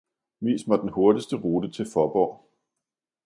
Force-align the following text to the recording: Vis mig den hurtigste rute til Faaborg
Vis 0.41 0.67
mig 0.67 0.79
den 0.79 0.89
hurtigste 0.95 1.35
rute 1.35 1.71
til 1.71 1.85
Faaborg 1.93 2.47